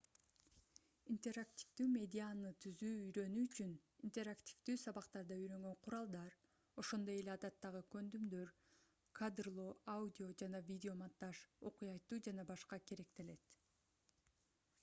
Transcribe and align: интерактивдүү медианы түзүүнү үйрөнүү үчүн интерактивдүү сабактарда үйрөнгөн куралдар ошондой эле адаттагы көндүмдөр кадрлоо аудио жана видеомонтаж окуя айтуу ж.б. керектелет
интерактивдүү 1.13 1.85
медианы 1.95 2.53
түзүүнү 2.65 3.01
үйрөнүү 3.07 3.41
үчүн 3.49 3.73
интерактивдүү 4.07 4.75
сабактарда 4.85 5.35
үйрөнгөн 5.41 5.75
куралдар 5.87 6.31
ошондой 6.83 7.19
эле 7.23 7.33
адаттагы 7.37 7.81
көндүмдөр 7.95 8.53
кадрлоо 9.19 9.69
аудио 9.97 10.31
жана 10.43 10.63
видеомонтаж 10.71 11.43
окуя 11.71 11.93
айтуу 11.99 12.23
ж.б. 12.29 12.49
керектелет 12.93 13.55